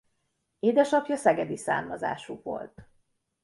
[0.59, 2.87] Édesapja szegedi származású volt.